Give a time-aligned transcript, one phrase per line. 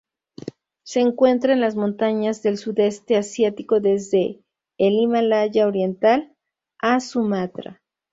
[0.83, 4.41] Se encuentra en las montañas del sudeste asiático desde
[4.79, 6.35] el Himalaya oriental
[6.79, 7.79] a Sumatra.